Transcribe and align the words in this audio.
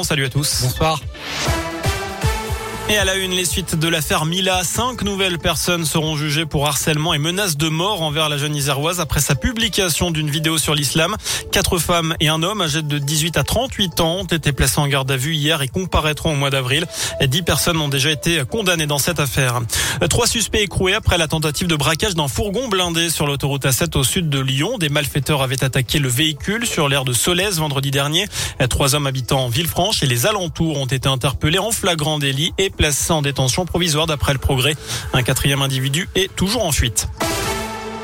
Salut 0.00 0.24
à 0.24 0.30
tous. 0.30 0.62
Bonsoir. 0.62 1.02
Et 2.88 2.98
à 2.98 3.04
la 3.04 3.14
une, 3.14 3.30
les 3.30 3.44
suites 3.44 3.76
de 3.76 3.88
l'affaire 3.88 4.26
Mila. 4.26 4.64
Cinq 4.64 5.02
nouvelles 5.02 5.38
personnes 5.38 5.86
seront 5.86 6.16
jugées 6.16 6.44
pour 6.44 6.66
harcèlement 6.66 7.14
et 7.14 7.18
menaces 7.18 7.56
de 7.56 7.68
mort 7.68 8.02
envers 8.02 8.28
la 8.28 8.36
jeune 8.36 8.54
iséroise 8.54 9.00
après 9.00 9.20
sa 9.20 9.34
publication 9.34 10.10
d'une 10.10 10.28
vidéo 10.28 10.58
sur 10.58 10.74
l'islam. 10.74 11.16
Quatre 11.52 11.78
femmes 11.78 12.14
et 12.20 12.28
un 12.28 12.42
homme 12.42 12.60
âgés 12.60 12.82
de 12.82 12.98
18 12.98 13.38
à 13.38 13.44
38 13.44 14.00
ans 14.00 14.16
ont 14.16 14.24
été 14.24 14.52
placés 14.52 14.80
en 14.80 14.88
garde 14.88 15.10
à 15.10 15.16
vue 15.16 15.34
hier 15.34 15.62
et 15.62 15.68
comparaîtront 15.68 16.32
au 16.32 16.36
mois 16.36 16.50
d'avril. 16.50 16.84
Dix 17.22 17.42
personnes 17.42 17.78
ont 17.78 17.88
déjà 17.88 18.10
été 18.10 18.42
condamnées 18.50 18.86
dans 18.86 18.98
cette 18.98 19.20
affaire. 19.20 19.60
Trois 20.10 20.26
suspects 20.26 20.60
écroués 20.60 20.94
après 20.94 21.16
la 21.16 21.28
tentative 21.28 21.68
de 21.68 21.76
braquage 21.76 22.14
d'un 22.14 22.28
fourgon 22.28 22.68
blindé 22.68 23.08
sur 23.08 23.26
l'autoroute 23.26 23.64
A7 23.64 23.96
au 23.96 24.04
sud 24.04 24.28
de 24.28 24.40
Lyon. 24.40 24.76
Des 24.78 24.88
malfaiteurs 24.88 25.42
avaient 25.42 25.64
attaqué 25.64 25.98
le 25.98 26.08
véhicule 26.08 26.66
sur 26.66 26.88
l'aire 26.88 27.04
de 27.04 27.12
Solèze 27.12 27.58
vendredi 27.58 27.90
dernier. 27.90 28.26
Trois 28.68 28.94
hommes 28.94 29.06
habitant 29.06 29.44
en 29.44 29.48
Villefranche 29.48 30.02
et 30.02 30.06
les 30.06 30.26
alentours 30.26 30.78
ont 30.78 30.86
été 30.86 31.08
interpellés 31.08 31.60
en 31.60 31.70
flagrant 31.70 32.18
délit 32.18 32.52
et 32.58 32.71
placé 32.72 33.12
en 33.12 33.22
détention 33.22 33.64
provisoire 33.66 34.06
d'après 34.06 34.32
le 34.32 34.38
progrès. 34.38 34.74
Un 35.12 35.22
quatrième 35.22 35.62
individu 35.62 36.08
est 36.14 36.34
toujours 36.34 36.64
en 36.64 36.72
fuite. 36.72 37.08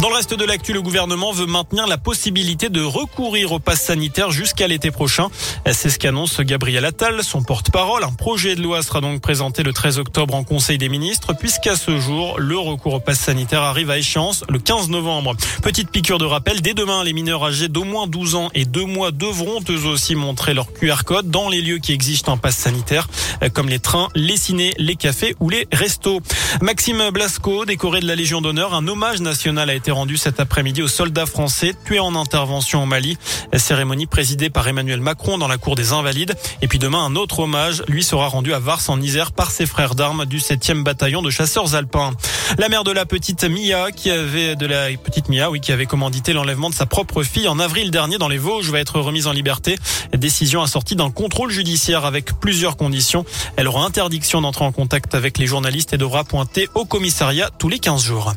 Dans 0.00 0.08
le 0.08 0.14
reste 0.14 0.32
de 0.32 0.46
l'actu, 0.46 0.72
le 0.72 0.80
gouvernement 0.80 1.30
veut 1.30 1.44
maintenir 1.44 1.86
la 1.86 1.98
possibilité 1.98 2.70
de 2.70 2.80
recourir 2.80 3.52
au 3.52 3.58
pass 3.58 3.82
sanitaire 3.82 4.30
jusqu'à 4.30 4.66
l'été 4.66 4.90
prochain. 4.90 5.28
C'est 5.70 5.90
ce 5.90 5.98
qu'annonce 5.98 6.40
Gabriel 6.40 6.86
Attal, 6.86 7.22
son 7.22 7.42
porte-parole. 7.42 8.02
Un 8.02 8.12
projet 8.12 8.54
de 8.54 8.62
loi 8.62 8.82
sera 8.82 9.02
donc 9.02 9.20
présenté 9.20 9.62
le 9.62 9.74
13 9.74 9.98
octobre 9.98 10.34
en 10.34 10.42
Conseil 10.42 10.78
des 10.78 10.88
ministres, 10.88 11.34
puisqu'à 11.34 11.76
ce 11.76 12.00
jour, 12.00 12.38
le 12.38 12.56
recours 12.56 12.94
au 12.94 13.00
pass 13.00 13.20
sanitaire 13.20 13.60
arrive 13.60 13.90
à 13.90 13.98
échéance 13.98 14.42
le 14.48 14.58
15 14.58 14.88
novembre. 14.88 15.36
Petite 15.62 15.90
piqûre 15.90 16.16
de 16.16 16.24
rappel, 16.24 16.62
dès 16.62 16.72
demain, 16.72 17.04
les 17.04 17.12
mineurs 17.12 17.44
âgés 17.44 17.68
d'au 17.68 17.84
moins 17.84 18.06
12 18.06 18.36
ans 18.36 18.48
et 18.54 18.64
2 18.64 18.86
mois 18.86 19.10
devront 19.10 19.60
eux 19.68 19.84
aussi 19.84 20.14
montrer 20.14 20.54
leur 20.54 20.72
QR 20.72 21.04
code 21.04 21.30
dans 21.30 21.50
les 21.50 21.60
lieux 21.60 21.78
qui 21.78 21.92
exigent 21.92 22.22
un 22.28 22.38
pass 22.38 22.56
sanitaire, 22.56 23.06
comme 23.52 23.68
les 23.68 23.80
trains, 23.80 24.08
les 24.14 24.38
cinés, 24.38 24.72
les 24.78 24.96
cafés 24.96 25.36
ou 25.40 25.50
les 25.50 25.68
restos. 25.70 26.22
Maxime 26.62 27.10
Blasco, 27.10 27.66
décoré 27.66 28.00
de 28.00 28.06
la 28.06 28.14
Légion 28.14 28.40
d'honneur, 28.40 28.72
un 28.72 28.88
hommage 28.88 29.20
national 29.20 29.68
a 29.68 29.74
été 29.74 29.89
rendu 29.90 30.16
cet 30.16 30.40
après-midi 30.40 30.82
aux 30.82 30.88
soldats 30.88 31.26
français 31.26 31.74
tués 31.84 32.00
en 32.00 32.14
intervention 32.14 32.82
au 32.82 32.86
Mali. 32.86 33.18
cérémonie 33.56 34.06
présidée 34.06 34.50
par 34.50 34.66
Emmanuel 34.68 35.00
Macron 35.00 35.38
dans 35.38 35.48
la 35.48 35.58
cour 35.58 35.76
des 35.76 35.92
Invalides. 35.92 36.34
Et 36.62 36.68
puis 36.68 36.78
demain, 36.78 37.04
un 37.04 37.16
autre 37.16 37.40
hommage, 37.40 37.82
lui 37.88 38.02
sera 38.02 38.28
rendu 38.28 38.54
à 38.54 38.58
Vars 38.58 38.82
en 38.88 39.00
Isère 39.00 39.32
par 39.32 39.50
ses 39.50 39.66
frères 39.66 39.94
d'armes 39.94 40.26
du 40.26 40.38
7e 40.38 40.82
bataillon 40.82 41.22
de 41.22 41.30
chasseurs 41.30 41.74
alpins. 41.74 42.12
La 42.58 42.68
mère 42.68 42.84
de 42.84 42.90
la 42.90 43.06
petite 43.06 43.44
Mia, 43.44 43.92
qui 43.92 44.10
avait 44.10 44.56
de 44.56 44.66
la 44.66 44.88
petite 44.96 45.28
Mia, 45.28 45.50
oui, 45.50 45.60
qui 45.60 45.72
avait 45.72 45.86
commandité 45.86 46.32
l'enlèvement 46.32 46.70
de 46.70 46.74
sa 46.74 46.86
propre 46.86 47.22
fille 47.22 47.48
en 47.48 47.58
avril 47.58 47.90
dernier 47.90 48.18
dans 48.18 48.28
les 48.28 48.38
Vosges, 48.38 48.70
va 48.70 48.80
être 48.80 49.00
remise 49.00 49.26
en 49.26 49.32
liberté. 49.32 49.78
Décision 50.12 50.62
assortie 50.62 50.96
d'un 50.96 51.10
contrôle 51.10 51.50
judiciaire 51.50 52.04
avec 52.04 52.38
plusieurs 52.40 52.76
conditions. 52.76 53.24
Elle 53.56 53.68
aura 53.68 53.84
interdiction 53.84 54.40
d'entrer 54.40 54.64
en 54.64 54.72
contact 54.72 55.14
avec 55.14 55.38
les 55.38 55.46
journalistes 55.46 55.92
et 55.92 55.98
devra 55.98 56.24
pointer 56.24 56.68
au 56.74 56.84
commissariat 56.84 57.50
tous 57.58 57.68
les 57.68 57.78
15 57.78 58.02
jours. 58.02 58.34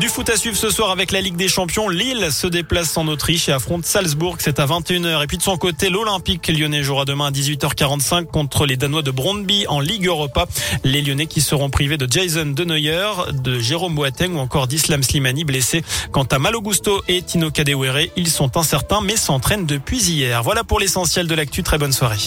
Du 0.00 0.08
foot 0.08 0.28
à 0.30 0.36
suivre 0.36 0.56
ce 0.56 0.70
soir 0.70 0.90
avec 0.90 1.12
la 1.12 1.20
Ligue 1.20 1.36
des 1.36 1.48
Champions. 1.48 1.88
Lille 1.88 2.28
se 2.32 2.46
déplace 2.46 2.96
en 2.96 3.06
Autriche 3.08 3.48
et 3.48 3.52
affronte 3.52 3.84
Salzbourg. 3.84 4.36
C'est 4.38 4.58
à 4.58 4.66
21h. 4.66 5.22
Et 5.22 5.26
puis 5.26 5.36
de 5.36 5.42
son 5.42 5.56
côté, 5.56 5.90
l'Olympique 5.90 6.48
lyonnais 6.48 6.82
jouera 6.82 7.04
demain 7.04 7.26
à 7.26 7.30
18h45 7.30 8.26
contre 8.26 8.66
les 8.66 8.76
Danois 8.76 9.02
de 9.02 9.10
Brondby 9.10 9.66
en 9.68 9.80
Ligue 9.80 10.06
Europa. 10.06 10.46
Les 10.82 11.02
Lyonnais 11.02 11.26
qui 11.26 11.40
seront 11.40 11.70
privés 11.70 11.98
de 11.98 12.10
Jason 12.10 12.46
Deneuer, 12.46 13.32
de 13.32 13.58
Jérôme 13.60 13.94
Boateng 13.94 14.34
ou 14.34 14.38
encore 14.38 14.66
d'Islam 14.66 15.02
Slimani 15.02 15.44
blessé. 15.44 15.82
Quant 16.10 16.24
à 16.24 16.38
Malogusto 16.38 17.02
et 17.06 17.22
Tino 17.22 17.50
Kadewere, 17.50 18.08
ils 18.16 18.30
sont 18.30 18.56
incertains 18.56 19.02
mais 19.02 19.16
s'entraînent 19.16 19.66
depuis 19.66 20.02
hier. 20.02 20.42
Voilà 20.42 20.64
pour 20.64 20.80
l'essentiel 20.80 21.28
de 21.28 21.34
l'actu. 21.34 21.62
Très 21.62 21.78
bonne 21.78 21.92
soirée. 21.92 22.18